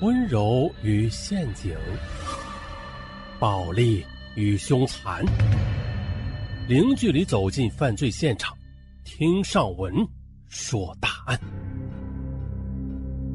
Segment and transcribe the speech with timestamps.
[0.00, 1.76] 温柔与陷阱，
[3.38, 4.02] 暴力
[4.34, 5.22] 与凶残，
[6.66, 8.56] 零距离走进犯罪现场，
[9.04, 9.94] 听上文
[10.48, 11.38] 说大案。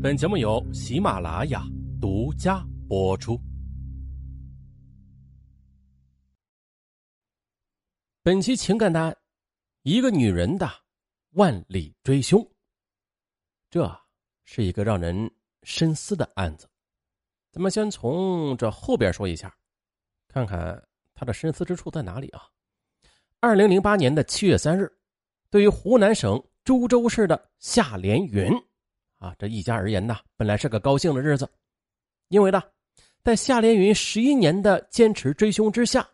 [0.00, 1.64] 本节目由喜马拉雅
[2.00, 3.36] 独家播出。
[8.22, 9.16] 本期情感案，
[9.82, 10.70] 一个女人的
[11.30, 12.40] 万里追凶，
[13.68, 14.00] 这
[14.44, 15.28] 是一个让人。
[15.62, 16.68] 深思的案子，
[17.52, 19.54] 咱们先从这后边说一下，
[20.28, 20.82] 看看
[21.14, 22.42] 他的深思之处在哪里啊？
[23.40, 24.90] 二零零八年的七月三日，
[25.50, 28.50] 对于湖南省株洲市的夏连云
[29.18, 31.48] 啊这一家而言呢，本来是个高兴的日子，
[32.28, 32.62] 因为呢，
[33.22, 36.08] 在夏连云十一年的坚持追凶之下，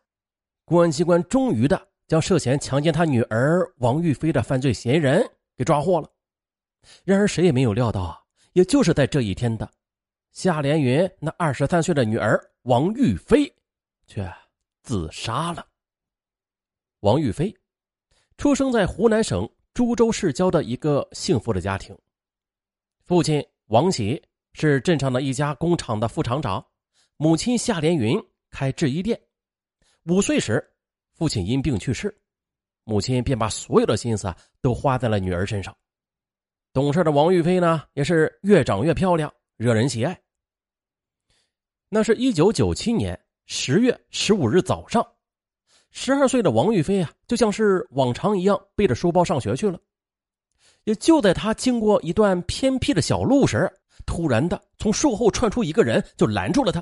[0.64, 6.10] 公安机关终于的将涉嫌强奸他女儿王玉飞的犯罪嫌疑人给抓获了。
[7.04, 8.17] 然而，谁也没有料到啊。
[8.52, 9.70] 也就是在这一天的，
[10.32, 13.52] 夏连云那二十三岁的女儿王玉飞，
[14.06, 14.30] 却
[14.82, 15.66] 自杀了。
[17.00, 17.54] 王玉飞
[18.36, 21.96] 出生在湖南省株洲市郊的一个幸福的家庭，
[23.04, 24.20] 父亲王喜
[24.52, 26.64] 是镇上的一家工厂的副厂长，
[27.16, 29.20] 母亲夏连云开制衣店。
[30.04, 30.68] 五岁时，
[31.14, 32.16] 父亲因病去世，
[32.84, 35.76] 母亲便把所有的心思都花在了女儿身上。
[36.78, 40.16] 懂事的王玉飞呢，也是越长越漂亮，惹人喜爱。
[41.88, 45.04] 那是一九九七年十月十五日早上，
[45.90, 49.76] 十二岁的王玉飞啊，就像是往常一样背着书包上学去了。
[50.84, 53.68] 也就在他经过一段偏僻的小路时，
[54.06, 56.80] 突然的从树后窜出一个人，就拦住了他。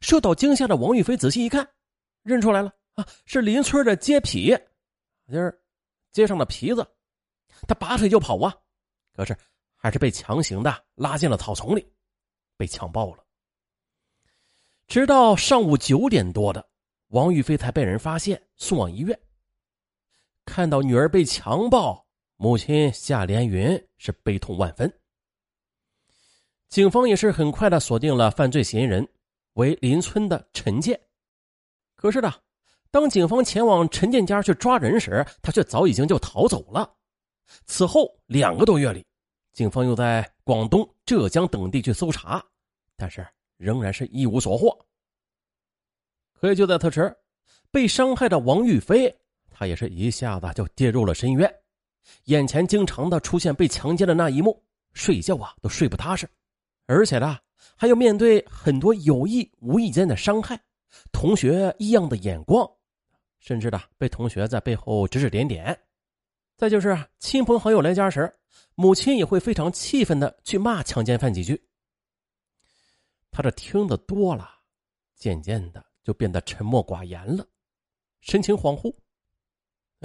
[0.00, 1.64] 受到惊吓的王玉飞仔细一看，
[2.24, 4.60] 认出来了啊，是邻村的街痞，
[5.30, 5.56] 就是
[6.10, 6.84] 街上的痞子。
[7.68, 8.52] 他拔腿就跑啊！
[9.14, 9.36] 可是，
[9.76, 11.88] 还是被强行的拉进了草丛里，
[12.56, 13.24] 被强暴了。
[14.88, 16.68] 直到上午九点多的，
[17.08, 19.18] 王玉飞才被人发现，送往医院。
[20.44, 22.04] 看到女儿被强暴，
[22.36, 24.92] 母亲夏连云是悲痛万分。
[26.68, 29.08] 警方也是很快的锁定了犯罪嫌疑人，
[29.52, 31.00] 为邻村的陈建。
[31.94, 32.34] 可是呢，
[32.90, 36.92] 当警方前往陈建家去抓人时，他却早已经就逃走了。
[37.66, 39.04] 此后两个多月里，
[39.52, 42.44] 警方又在广东、浙江等地去搜查，
[42.96, 44.76] 但是仍然是一无所获。
[46.32, 47.16] 可也就在此时，
[47.70, 49.14] 被伤害的王玉飞，
[49.50, 51.54] 他也是一下子就跌入了深渊，
[52.24, 54.62] 眼前经常的出现被强奸的那一幕，
[54.92, 56.28] 睡觉啊都睡不踏实，
[56.86, 57.38] 而且呢，
[57.76, 60.60] 还要面对很多有意无意间的伤害，
[61.12, 62.68] 同学异样的眼光，
[63.38, 65.78] 甚至呢被同学在背后指指点点。
[66.64, 68.34] 再就是亲朋好友来家时，
[68.74, 71.62] 母亲也会非常气愤的去骂强奸犯几句。
[73.30, 74.48] 他这听得多了，
[75.14, 77.46] 渐渐的就变得沉默寡言了，
[78.22, 78.90] 神情恍惚。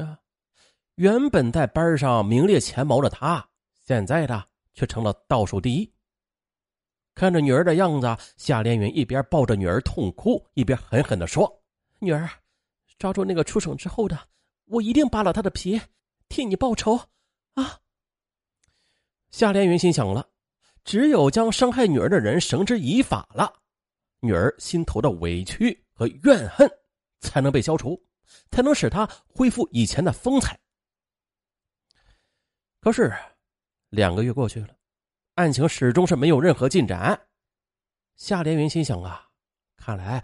[0.04, 0.20] 啊，
[0.96, 5.90] 原本在班上名列前茅的他，现在的却成了倒数第一。
[7.16, 11.64] 看着女儿的样子，夏连云一边抱着女儿痛哭，一边狠狠的说
[12.00, 12.30] ：“女儿，
[12.98, 14.20] 抓住那个出省之后的，
[14.66, 15.80] 我一定扒了他的皮。”
[16.30, 16.96] 替你报仇，
[17.56, 17.80] 啊！
[19.32, 20.30] 夏连云心想了，
[20.86, 23.52] 只有将伤害女儿的人绳之以法了，
[24.20, 26.70] 女儿心头的委屈和怨恨
[27.20, 28.02] 才能被消除，
[28.52, 30.58] 才能使她恢复以前的风采。
[32.80, 33.14] 可是，
[33.90, 34.70] 两个月过去了，
[35.36, 37.20] 案情始终是没有任何进展。
[38.16, 39.28] 夏连云心想啊，
[39.76, 40.24] 看来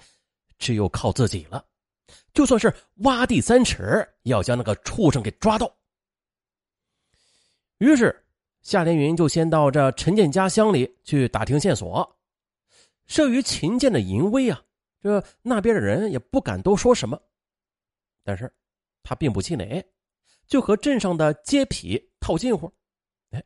[0.58, 1.66] 只有靠自己了，
[2.34, 5.76] 就算是挖地三尺，也要将那个畜生给抓到。
[7.80, 8.26] 于是，
[8.62, 12.18] 夏连云就先到这陈建家乡里去打听线索。
[13.08, 14.64] 慑于秦建的淫威啊，
[15.02, 17.22] 这那边的人也不敢多说什么。
[18.24, 18.52] 但是，
[19.04, 19.86] 他并不气馁，
[20.48, 22.72] 就和镇上的街痞套近乎。
[23.32, 23.44] 哎，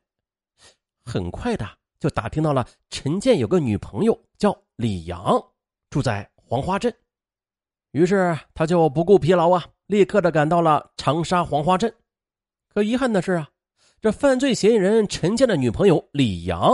[1.03, 1.67] 很快的
[1.99, 5.43] 就打听到了陈建有个女朋友叫李阳，
[5.89, 6.95] 住在黄花镇。
[7.91, 11.91] 于是，他就不顾疲劳啊，立刻的赶到了长沙黄花镇。
[12.67, 13.49] 可遗憾的是啊。
[14.01, 16.71] 这犯罪嫌疑人陈建的女朋友李阳，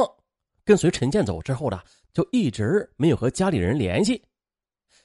[0.64, 1.82] 跟随陈建走之后呢，
[2.14, 4.24] 就一直没有和家里人联系。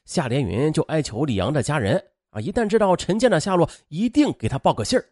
[0.04, 5.08] 夏连云就哀求李阳的家人啊，一旦知道陈建的下落，一定给他报个信儿。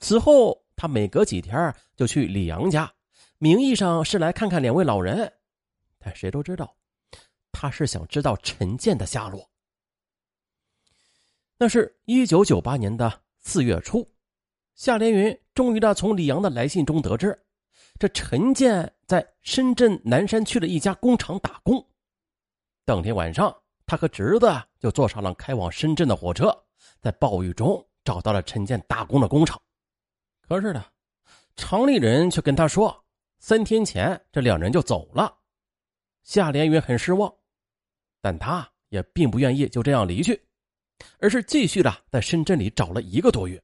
[0.00, 2.92] 此后，他每隔几天就去李阳家，
[3.38, 5.32] 名义上是来看看两位老人，
[5.98, 6.76] 但谁都知道，
[7.52, 9.48] 他是想知道陈建的下落。
[11.56, 14.06] 那是一九九八年的四月初。
[14.74, 17.36] 夏连云终于的从李阳的来信中得知，
[17.98, 21.84] 这陈建在深圳南山区的一家工厂打工。
[22.84, 23.52] 当天晚上，
[23.84, 26.56] 他和侄子就坐上了开往深圳的火车，
[27.00, 29.60] 在暴雨中找到了陈建打工的工厂。
[30.42, 30.84] 可是呢，
[31.56, 32.96] 厂里人却跟他说，
[33.40, 35.38] 三天前这两人就走了。
[36.22, 37.34] 夏连云很失望，
[38.20, 40.40] 但他也并不愿意就这样离去，
[41.18, 43.60] 而是继续的在深圳里找了一个多月，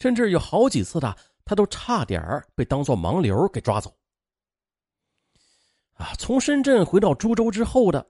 [0.00, 1.16] 甚至有好几次的。
[1.42, 2.22] 他都差点
[2.54, 3.92] 被当做盲流给抓走。
[5.94, 8.08] 啊，从深圳回到株洲之后的，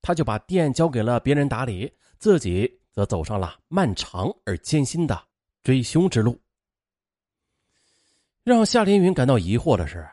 [0.00, 5.22] 他就把店交给了别人打理，自己则走上了漫长而艰辛的
[5.62, 6.40] 追凶之路。
[8.42, 10.08] 让夏连云感到疑惑的是，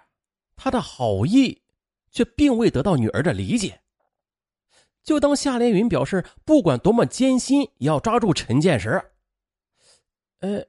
[0.57, 1.61] 他的好意
[2.11, 3.79] 却并未得到女儿的理解。
[5.01, 9.01] 就当夏连云表示不管多么艰辛也要抓住陈建时，
[10.39, 10.61] 呃，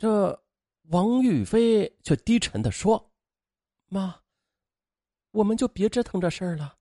[0.00, 0.42] 这。
[0.88, 3.12] 王玉飞却低沉的说
[3.86, 4.20] ：“妈，
[5.30, 6.76] 我们就别折腾这事儿了，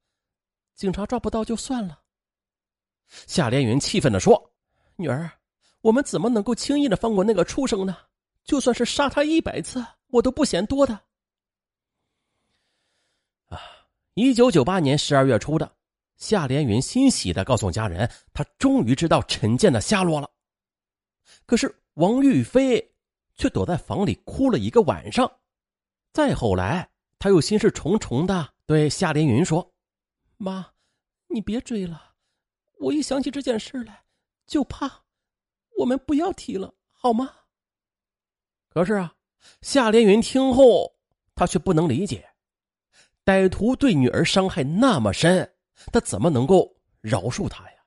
[0.74, 2.01] 警察抓不到就算了。”
[3.27, 4.51] 夏连云气愤的说
[4.98, 5.31] ：“女儿，
[5.81, 7.95] 我们怎么能够轻易的放过那个畜生呢？
[8.44, 11.00] 就算是杀他一百次，我都不嫌多的。”
[13.50, 13.62] 啊！
[14.15, 15.72] 一九九八年十二月初的，
[16.18, 20.27] 夏连云欣喜的告诉家人，他终于知道陈建的下落了。
[21.45, 22.88] 可是王玉飞。
[23.39, 25.39] 却躲在房里哭了一个晚上，
[26.12, 29.74] 再后来，他又心事重重的对夏连云说
[30.36, 30.74] ：“妈，
[31.27, 32.15] 你别追了，
[32.80, 34.03] 我一想起这件事来
[34.45, 35.06] 就怕，
[35.77, 37.33] 我们不要提了，好吗？”
[38.68, 39.15] 可是啊，
[39.62, 40.97] 夏连云听后，
[41.33, 42.30] 他却不能理解，
[43.24, 45.56] 歹徒对女儿伤害那么深，
[45.94, 47.77] 他怎么能够饶恕他呀？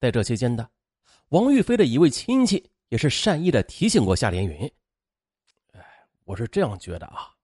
[0.00, 0.68] 在这期间的，
[1.28, 2.72] 王玉飞的一位亲戚。
[2.88, 4.70] 也是善意的提醒过夏连云。
[5.72, 5.84] 哎，
[6.24, 7.34] 我是这样觉得啊，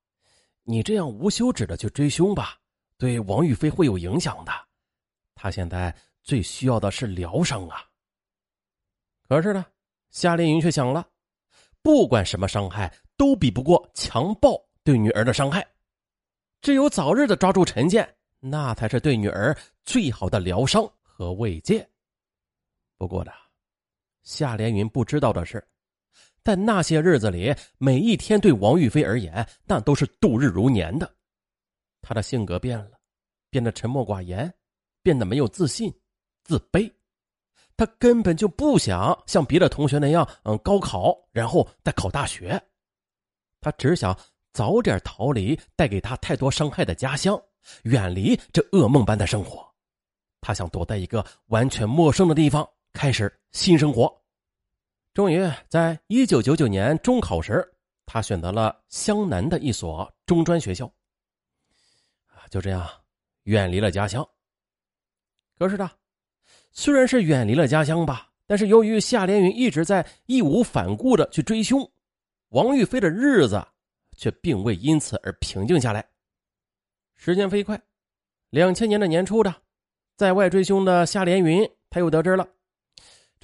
[0.63, 2.59] 你这样无休止的去追凶吧，
[2.97, 4.53] 对王玉飞会有影响的。
[5.35, 7.85] 他现在最需要的是疗伤啊。
[9.29, 9.67] 可是呢，
[10.11, 11.07] 夏连云却想了，
[11.83, 15.67] 不管什么伤害都比不过强暴对女儿的伤害，
[16.63, 19.55] 只有早日的抓住陈建，那才是对女儿
[19.85, 21.87] 最好的疗伤和慰藉。
[22.97, 23.33] 不过呢。
[24.25, 25.65] 夏连云不知道的是，
[26.43, 31.15] 在那些日子里，每一天对王玉飞而言，那都是度日如年的。
[32.03, 32.99] 他的性格变了，
[33.51, 34.53] 变得沉默寡言，
[35.03, 35.93] 变得没有自信、
[36.43, 36.91] 自卑。
[37.77, 42.61] 他根本就不想像别的同学那样，嗯，高考然后再考大学。
[43.61, 44.17] 他只想
[44.53, 47.41] 早点逃离带给他太多伤害的家乡，
[47.83, 49.67] 远离这噩梦般的生活。
[50.41, 52.69] 他想躲在一个完全陌生的地方。
[52.95, 54.11] 开始新生活，
[55.13, 57.69] 终于在一九九九年中考时，
[58.07, 60.91] 他选择了湘南的一所中专学校。
[62.51, 62.89] 就这样
[63.43, 64.27] 远离了家乡。
[65.59, 65.91] 可是呢，
[66.71, 71.87] 虽然是远离了家乡吧，但是由于夏连云一直在义无反顾的去追凶，
[72.51, 73.61] 王玉飞的日子
[74.17, 76.09] 却并未因此而平静下来。
[77.17, 77.79] 时间飞快，
[78.51, 79.53] 两千年的年初的，
[80.17, 82.49] 在外追凶的夏连云，他又得知了。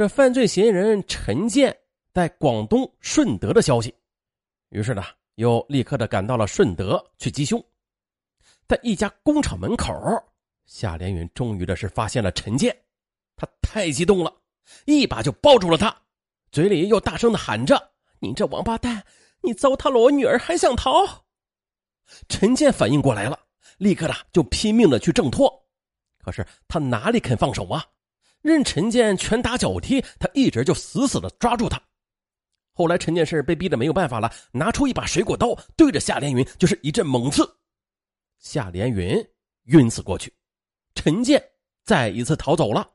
[0.01, 1.77] 这犯罪嫌疑人陈建
[2.11, 3.95] 在广东顺德的消息，
[4.71, 5.05] 于是呢，
[5.35, 7.63] 又立刻的赶到了顺德去缉凶。
[8.67, 9.93] 在一家工厂门口，
[10.65, 12.75] 夏连云终于的是发现了陈建，
[13.37, 14.35] 他太激动了，
[14.87, 15.95] 一把就抱住了他，
[16.51, 17.91] 嘴里又大声的喊着
[18.21, 19.05] ：“你这王八蛋，
[19.43, 20.91] 你糟蹋了我女儿还想逃！”
[22.27, 23.39] 陈建反应过来了，
[23.77, 25.63] 立刻的就拼命的去挣脱，
[26.25, 27.85] 可是他哪里肯放手啊？
[28.43, 31.81] 任陈建拳打脚踢，他一直就死死的抓住他。
[32.73, 37.47] 后来陈建是被逼的没有办法了，拿出一把水果刀，对着夏连云就是一阵猛刺。
[38.39, 39.23] 夏连云
[39.65, 40.33] 晕死过去，
[40.95, 41.43] 陈建
[41.85, 42.91] 再一次逃走了。